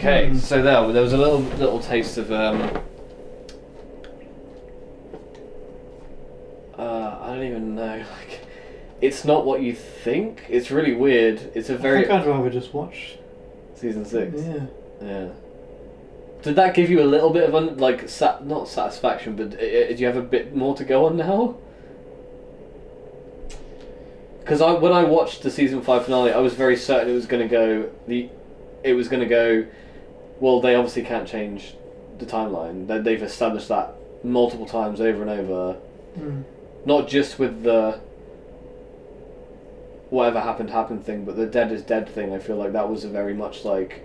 Okay, 0.00 0.34
so 0.38 0.62
there, 0.62 0.92
there 0.94 1.02
was 1.02 1.12
a 1.12 1.18
little 1.18 1.40
little 1.40 1.78
taste 1.78 2.16
of 2.16 2.32
um. 2.32 2.62
Uh, 6.78 7.18
I 7.20 7.34
don't 7.34 7.44
even 7.44 7.74
know. 7.74 8.02
Like, 8.18 8.40
it's 9.02 9.26
not 9.26 9.44
what 9.44 9.60
you 9.60 9.74
think. 9.74 10.46
It's 10.48 10.70
really 10.70 10.94
weird. 10.94 11.52
It's 11.54 11.68
a 11.68 11.76
very 11.76 11.98
I 11.98 12.00
think 12.08 12.12
I'd 12.12 12.26
rather 12.26 12.48
just 12.48 12.72
watch. 12.72 13.18
season 13.74 14.06
six. 14.06 14.40
Yeah. 14.40 14.66
Yeah. 15.02 15.28
Did 16.40 16.56
that 16.56 16.72
give 16.74 16.88
you 16.88 17.02
a 17.02 17.04
little 17.04 17.28
bit 17.28 17.46
of 17.46 17.54
un- 17.54 17.76
like 17.76 18.08
sat 18.08 18.46
not 18.46 18.68
satisfaction, 18.68 19.36
but 19.36 19.52
uh, 19.52 19.56
uh, 19.56 19.88
do 19.88 19.96
you 19.98 20.06
have 20.06 20.16
a 20.16 20.22
bit 20.22 20.56
more 20.56 20.74
to 20.76 20.84
go 20.84 21.04
on 21.04 21.18
now? 21.18 21.56
Because 24.38 24.62
I 24.62 24.72
when 24.72 24.94
I 24.94 25.04
watched 25.04 25.42
the 25.42 25.50
season 25.50 25.82
five 25.82 26.06
finale, 26.06 26.32
I 26.32 26.38
was 26.38 26.54
very 26.54 26.76
certain 26.78 27.10
it 27.10 27.14
was 27.14 27.26
going 27.26 27.46
to 27.46 27.52
go 27.54 27.90
the, 28.06 28.30
it 28.82 28.94
was 28.94 29.08
going 29.08 29.20
to 29.20 29.28
go, 29.28 29.66
well 30.40 30.60
they 30.60 30.74
obviously 30.74 31.02
can't 31.02 31.28
change, 31.28 31.74
the 32.18 32.26
timeline. 32.26 32.86
They 32.86 32.98
they've 32.98 33.22
established 33.22 33.68
that 33.68 33.94
multiple 34.24 34.66
times 34.66 35.00
over 35.00 35.22
and 35.22 35.30
over, 35.30 35.76
Mm. 36.18 36.44
not 36.84 37.08
just 37.08 37.38
with 37.38 37.62
the. 37.62 38.00
Whatever 40.10 40.40
happened 40.40 40.70
happened 40.70 41.04
thing, 41.06 41.24
but 41.24 41.36
the 41.36 41.46
dead 41.46 41.70
is 41.70 41.82
dead 41.82 42.08
thing. 42.08 42.34
I 42.34 42.40
feel 42.40 42.56
like 42.56 42.72
that 42.72 42.90
was 42.90 43.04
a 43.04 43.08
very 43.08 43.32
much 43.32 43.64
like 43.64 44.04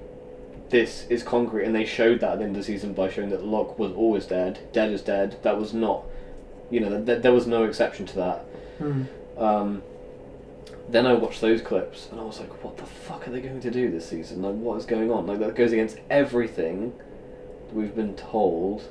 this 0.69 1.07
is 1.09 1.23
concrete, 1.23 1.65
and 1.65 1.73
they 1.75 1.85
showed 1.85 2.19
that 2.19 2.33
at 2.33 2.37
the 2.39 2.45
end 2.45 2.55
of 2.55 2.61
the 2.61 2.65
season 2.65 2.93
by 2.93 3.09
showing 3.09 3.29
that 3.31 3.43
Locke 3.43 3.79
was 3.79 3.91
always 3.93 4.25
dead. 4.27 4.59
Dead 4.71 4.91
is 4.91 5.01
dead. 5.01 5.37
That 5.41 5.57
was 5.59 5.73
not, 5.73 6.03
you 6.69 6.79
know, 6.79 7.03
th- 7.03 7.23
there 7.23 7.33
was 7.33 7.47
no 7.47 7.63
exception 7.63 8.05
to 8.05 8.15
that. 8.17 8.45
Mm. 8.79 9.05
Um, 9.37 9.81
then 10.89 11.05
I 11.05 11.13
watched 11.13 11.41
those 11.41 11.61
clips, 11.61 12.07
and 12.11 12.19
I 12.19 12.23
was 12.23 12.39
like, 12.39 12.63
"What 12.63 12.77
the 12.77 12.85
fuck 12.85 13.27
are 13.27 13.31
they 13.31 13.41
going 13.41 13.59
to 13.59 13.71
do 13.71 13.89
this 13.89 14.09
season? 14.09 14.41
Like, 14.41 14.55
what 14.55 14.77
is 14.77 14.85
going 14.85 15.11
on? 15.11 15.25
Like, 15.27 15.39
that 15.39 15.55
goes 15.55 15.71
against 15.71 15.97
everything 16.09 16.93
that 17.67 17.75
we've 17.75 17.95
been 17.95 18.15
told 18.15 18.83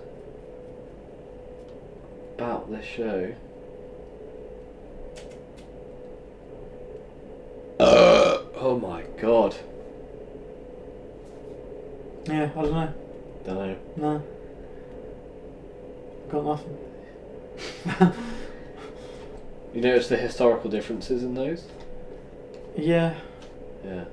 about 2.36 2.70
this 2.70 2.84
show." 2.84 3.34
Uh. 7.80 8.38
oh 8.56 8.78
my 8.78 9.02
god! 9.20 9.56
Yeah, 12.26 12.50
I 12.56 12.62
don't 12.62 12.72
know. 12.72 12.94
Don't 13.44 13.56
know. 13.56 13.76
No. 13.96 14.22
Got 16.30 16.44
nothing. 16.44 16.78
You 19.74 19.80
notice 19.80 20.08
the 20.08 20.16
historical 20.16 20.70
differences 20.70 21.22
in 21.22 21.34
those? 21.34 21.64
yeah. 22.76 23.14
Yeah. 23.84 24.04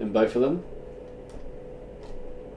In 0.00 0.10
both 0.12 0.34
of 0.34 0.42
them? 0.42 0.64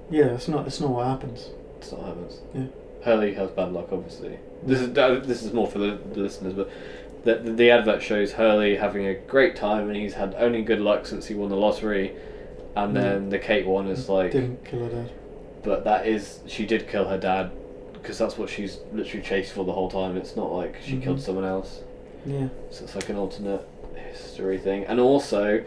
Yeah, 0.10 0.26
it's 0.28 0.48
not. 0.48 0.66
It's 0.68 0.80
not 0.82 0.90
what 0.90 1.06
happens. 1.08 1.50
It's 1.78 1.92
not 1.92 2.02
what 2.02 2.08
happens. 2.10 2.40
Yeah. 2.54 2.66
Hurley 3.04 3.34
has 3.36 3.50
bad 3.52 3.72
luck, 3.74 3.90
obviously. 3.92 4.38
This 4.64 4.80
is 4.80 4.98
uh, 4.98 5.22
this 5.24 5.44
is 5.44 5.54
more 5.54 5.68
for 5.68 5.80
the, 5.80 6.00
the 6.14 6.20
listeners, 6.20 6.54
but 6.54 6.70
the, 7.24 7.36
the 7.36 7.52
the 7.54 7.72
advert 7.72 8.02
shows 8.02 8.34
Hurley 8.34 8.76
having 8.76 9.06
a 9.06 9.14
great 9.14 9.56
time, 9.56 9.88
and 9.88 9.96
he's 9.96 10.14
had 10.16 10.36
only 10.38 10.62
good 10.64 10.80
luck 10.82 11.06
since 11.06 11.28
he 11.28 11.36
won 11.36 11.50
the 11.50 11.56
lottery. 11.56 12.16
And 12.76 12.92
Mm. 12.96 13.02
then 13.02 13.30
the 13.30 13.40
Kate 13.40 13.66
one 13.68 13.88
is 13.88 14.08
like, 14.08 14.32
Didn't 14.32 14.64
kill 14.64 14.80
her 14.86 14.90
dad. 14.90 15.12
but 15.62 15.84
that 15.84 16.08
is 16.08 16.40
she 16.48 16.66
did 16.66 16.88
kill 16.88 17.06
her 17.10 17.18
dad, 17.18 17.52
because 17.94 18.18
that's 18.18 18.38
what 18.38 18.50
she's 18.50 18.80
literally 18.94 19.22
chased 19.24 19.52
for 19.54 19.66
the 19.66 19.74
whole 19.74 19.90
time. 19.92 20.16
It's 20.18 20.36
not 20.38 20.52
like 20.54 20.78
she 20.82 20.94
Mhm. 20.96 21.04
killed 21.04 21.22
someone 21.22 21.44
else. 21.46 21.82
Yeah. 22.26 22.50
So 22.70 22.84
it's 22.84 22.96
like 22.96 23.10
an 23.10 23.16
alternate 23.16 23.68
history 23.96 24.58
thing. 24.58 24.86
And 24.86 25.00
also, 25.00 25.64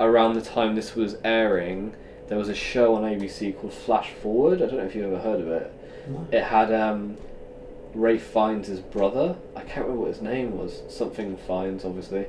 around 0.00 0.34
the 0.34 0.42
time 0.42 0.74
this 0.74 0.94
was 0.94 1.16
airing, 1.24 1.94
there 2.28 2.38
was 2.38 2.48
a 2.48 2.54
show 2.54 2.94
on 2.94 3.02
ABC 3.02 3.58
called 3.58 3.72
Flash 3.72 4.12
Forward. 4.12 4.62
I 4.62 4.66
don't 4.66 4.78
know 4.78 4.84
if 4.84 4.94
you've 4.94 5.06
ever 5.12 5.20
heard 5.20 5.40
of 5.40 5.48
it. 5.48 5.72
No. 6.08 6.26
It 6.32 6.44
had 6.44 6.72
um, 6.72 7.16
Ralph 7.94 8.22
Fiennes' 8.22 8.80
brother. 8.80 9.36
I 9.56 9.62
can't 9.62 9.86
remember 9.86 10.02
what 10.02 10.08
his 10.08 10.22
name 10.22 10.56
was. 10.56 10.82
Something 10.88 11.36
Fiennes, 11.36 11.84
obviously. 11.84 12.26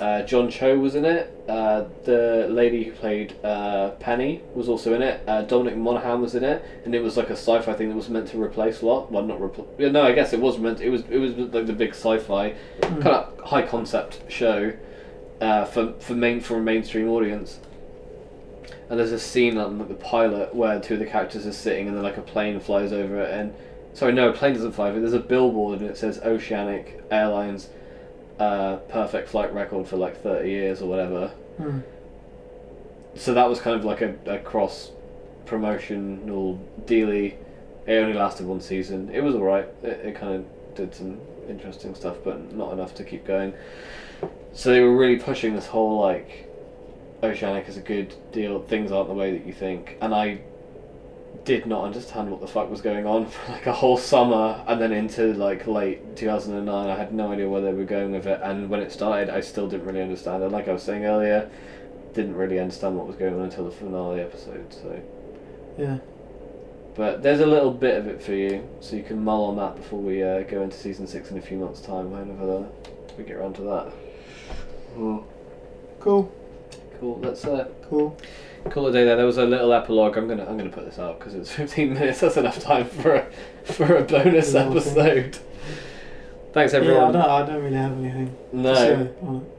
Uh, 0.00 0.22
John 0.22 0.48
Cho 0.48 0.78
was 0.78 0.94
in 0.94 1.04
it. 1.04 1.34
Uh, 1.48 1.84
the 2.04 2.46
lady 2.50 2.84
who 2.84 2.92
played 2.92 3.34
uh, 3.44 3.90
Penny 3.98 4.42
was 4.54 4.68
also 4.68 4.94
in 4.94 5.02
it. 5.02 5.20
Uh, 5.26 5.42
Dominic 5.42 5.76
Monaghan 5.76 6.20
was 6.20 6.36
in 6.36 6.44
it, 6.44 6.64
and 6.84 6.94
it 6.94 7.02
was 7.02 7.16
like 7.16 7.30
a 7.30 7.36
sci-fi 7.36 7.72
thing 7.74 7.88
that 7.88 7.96
was 7.96 8.08
meant 8.08 8.28
to 8.28 8.40
replace 8.40 8.82
a 8.82 8.86
lot. 8.86 9.10
Well, 9.10 9.24
not 9.24 9.40
replace. 9.40 9.66
Yeah, 9.76 9.88
no, 9.88 10.02
I 10.02 10.12
guess 10.12 10.32
it 10.32 10.40
was 10.40 10.58
meant. 10.58 10.80
It 10.80 10.90
was. 10.90 11.02
It 11.10 11.18
was 11.18 11.32
like 11.36 11.66
the 11.66 11.72
big 11.72 11.90
sci-fi 11.90 12.54
Mm. 12.80 13.02
kind 13.02 13.06
of 13.16 13.40
high 13.40 13.62
concept 13.66 14.20
show 14.30 14.72
uh, 15.40 15.64
for 15.64 15.94
for 15.98 16.14
main 16.14 16.40
for 16.40 16.58
a 16.58 16.60
mainstream 16.60 17.08
audience. 17.08 17.58
And 18.90 18.98
there's 18.98 19.12
a 19.12 19.18
scene 19.18 19.58
on 19.58 19.78
like, 19.78 19.88
the 19.88 19.94
pilot 19.94 20.54
where 20.54 20.80
two 20.80 20.94
of 20.94 21.00
the 21.00 21.06
characters 21.06 21.46
are 21.46 21.52
sitting 21.52 21.88
and 21.88 21.96
then 21.96 22.02
like 22.02 22.16
a 22.16 22.22
plane 22.22 22.58
flies 22.60 22.90
over 22.92 23.20
it 23.20 23.30
and 23.34 23.52
sorry 23.92 24.12
no 24.12 24.30
a 24.30 24.32
plane 24.32 24.54
doesn't 24.54 24.72
fly 24.72 24.88
over. 24.88 24.98
There's 25.00 25.12
a 25.12 25.18
billboard 25.20 25.80
and 25.80 25.90
it 25.90 25.98
says 25.98 26.20
Oceanic 26.20 27.02
Airlines 27.10 27.68
uh, 28.38 28.76
perfect 28.88 29.28
flight 29.28 29.52
record 29.52 29.86
for 29.86 29.96
like 29.96 30.22
30 30.22 30.48
years 30.48 30.82
or 30.82 30.88
whatever. 30.88 31.32
Mm. 31.58 31.82
So 33.14 33.34
that 33.34 33.48
was 33.48 33.60
kind 33.60 33.76
of 33.76 33.84
like 33.84 34.00
a, 34.00 34.14
a 34.26 34.38
cross 34.38 34.92
promotional 35.46 36.60
dealy. 36.86 37.36
It 37.86 37.94
only 37.94 38.14
lasted 38.14 38.46
one 38.46 38.60
season. 38.60 39.10
It 39.12 39.22
was 39.22 39.34
alright. 39.34 39.68
It, 39.82 40.06
it 40.06 40.14
kind 40.14 40.34
of 40.34 40.76
did 40.76 40.94
some 40.94 41.20
interesting 41.48 41.94
stuff, 41.94 42.18
but 42.22 42.54
not 42.54 42.72
enough 42.72 42.94
to 42.96 43.04
keep 43.04 43.26
going. 43.26 43.54
So 44.52 44.70
they 44.70 44.80
were 44.80 44.96
really 44.96 45.16
pushing 45.18 45.54
this 45.54 45.66
whole 45.66 46.00
like 46.00 46.48
Oceanic 47.22 47.68
is 47.68 47.76
a 47.76 47.80
good 47.80 48.14
deal. 48.32 48.62
Things 48.62 48.92
aren't 48.92 49.08
the 49.08 49.14
way 49.14 49.36
that 49.36 49.46
you 49.46 49.52
think, 49.52 49.96
and 50.00 50.14
I 50.14 50.40
did 51.44 51.66
not 51.66 51.84
understand 51.84 52.30
what 52.30 52.40
the 52.40 52.46
fuck 52.46 52.70
was 52.70 52.80
going 52.80 53.06
on 53.06 53.26
for 53.30 53.52
like 53.52 53.66
a 53.66 53.72
whole 53.72 53.96
summer, 53.96 54.62
and 54.66 54.80
then 54.80 54.92
into 54.92 55.32
like 55.34 55.66
late 55.66 56.16
2009. 56.16 56.88
I 56.88 56.96
had 56.96 57.12
no 57.12 57.32
idea 57.32 57.48
where 57.48 57.60
they 57.60 57.72
were 57.72 57.84
going 57.84 58.12
with 58.12 58.26
it, 58.26 58.40
and 58.42 58.68
when 58.68 58.80
it 58.80 58.92
started, 58.92 59.30
I 59.30 59.40
still 59.40 59.68
didn't 59.68 59.86
really 59.86 60.02
understand. 60.02 60.42
And 60.42 60.52
like 60.52 60.68
I 60.68 60.72
was 60.72 60.82
saying 60.82 61.04
earlier, 61.04 61.50
didn't 62.14 62.36
really 62.36 62.58
understand 62.58 62.96
what 62.96 63.06
was 63.06 63.16
going 63.16 63.34
on 63.34 63.42
until 63.42 63.64
the 63.64 63.70
finale 63.70 64.20
episode. 64.20 64.72
So. 64.72 65.02
Yeah. 65.78 65.98
But 66.94 67.22
there's 67.22 67.40
a 67.40 67.46
little 67.46 67.70
bit 67.70 67.96
of 67.96 68.08
it 68.08 68.20
for 68.20 68.32
you, 68.32 68.68
so 68.80 68.96
you 68.96 69.04
can 69.04 69.22
mull 69.22 69.44
on 69.44 69.56
that 69.56 69.76
before 69.76 70.00
we 70.00 70.22
uh, 70.22 70.42
go 70.42 70.62
into 70.62 70.76
season 70.76 71.06
six 71.06 71.30
in 71.30 71.38
a 71.38 71.40
few 71.40 71.56
months' 71.56 71.80
time. 71.80 72.10
Whenever 72.10 72.66
we 73.16 73.24
get 73.24 73.36
around 73.36 73.54
to 73.54 73.62
that. 73.62 73.92
Mm. 74.96 75.24
Cool. 76.00 76.32
Cool. 76.98 77.20
Let's 77.20 77.44
uh, 77.44 77.68
Cool. 77.88 78.16
Call 78.70 78.86
it 78.86 78.90
a 78.90 78.92
day 78.92 79.04
there. 79.04 79.16
There 79.16 79.26
was 79.26 79.38
a 79.38 79.44
little 79.44 79.72
epilogue. 79.72 80.16
I'm 80.16 80.28
gonna 80.28 80.44
I'm 80.46 80.56
gonna 80.58 80.70
put 80.70 80.84
this 80.84 80.98
out 80.98 81.18
because 81.18 81.34
it's 81.34 81.50
15 81.52 81.94
minutes. 81.94 82.20
That's 82.20 82.36
enough 82.36 82.58
time 82.60 82.86
for 82.86 83.14
a 83.14 83.26
for 83.64 83.96
a 83.96 84.02
bonus 84.02 84.54
A 84.54 84.64
little 84.68 84.80
thing. 84.82 84.98
episode. 85.08 85.38
Thanks 86.52 86.72
Yeah, 86.72 86.78
I 86.78 86.82
everyone. 86.82 87.12
don't. 87.12 87.22
I 87.22 87.46
don't 87.46 87.62
really 87.62 87.76
have 87.76 87.92
anything. 87.98 88.36
no. 88.52 88.74
say 88.74 88.94
on 89.22 89.36
it. 89.36 89.54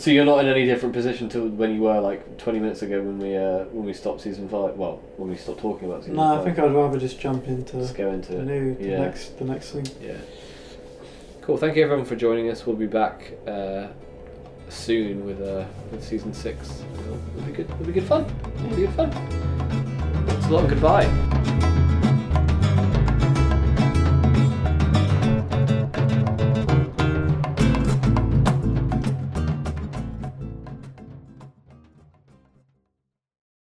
So 0.00 0.10
you're 0.10 0.26
not 0.26 0.40
in 0.40 0.46
any 0.50 0.66
different 0.66 0.94
position 0.94 1.28
to 1.30 1.48
when 1.48 1.74
you 1.74 1.80
were 1.80 1.98
like 2.00 2.36
20 2.36 2.58
minutes 2.58 2.82
ago 2.82 3.00
when 3.00 3.18
we 3.18 3.34
uh, 3.34 3.64
when 3.72 3.86
we 3.86 3.94
stopped 3.94 4.20
season 4.20 4.46
five. 4.48 4.74
Well, 4.76 5.00
when 5.16 5.30
we 5.30 5.36
stopped 5.36 5.60
talking 5.60 5.88
about 5.88 6.02
season 6.02 6.16
No, 6.16 6.22
five. 6.22 6.40
I 6.40 6.44
think 6.44 6.58
I'd 6.58 6.74
rather 6.74 6.98
just 6.98 7.18
jump 7.18 7.46
into 7.48 7.78
Just 7.78 7.94
go 7.94 8.10
into 8.10 8.32
the 8.32 8.42
new, 8.42 8.74
the 8.74 8.84
yeah. 8.88 8.98
next, 8.98 9.38
the 9.38 9.44
next 9.46 9.70
thing. 9.70 9.86
Yeah. 10.02 10.18
Cool. 11.40 11.56
Thank 11.56 11.76
you 11.76 11.84
everyone 11.84 12.04
for 12.04 12.14
joining 12.16 12.50
us. 12.50 12.66
We'll 12.66 12.76
be 12.76 12.86
back 12.86 13.32
uh, 13.46 13.86
soon 14.68 15.24
with 15.24 15.40
uh, 15.40 15.64
with 15.90 16.04
season 16.04 16.32
six. 16.32 16.82
It'll, 17.04 17.46
be 17.46 17.52
good. 17.52 17.70
It'll 17.70 17.84
be 17.84 17.92
good 17.92 18.04
fun. 18.04 18.26
It'll 18.56 18.70
be 18.70 18.86
good 18.86 18.94
fun. 18.94 19.10
It's 20.28 20.46
a 20.46 20.50
lot. 20.50 20.64
of 20.64 20.70
Goodbye. 20.70 21.35